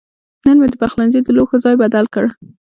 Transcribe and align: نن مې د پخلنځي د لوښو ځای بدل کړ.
نن 0.45 0.57
مې 0.61 0.67
د 0.71 0.75
پخلنځي 0.81 1.19
د 1.23 1.27
لوښو 1.37 1.57
ځای 1.65 1.75
بدل 1.83 2.05
کړ. 2.13 2.25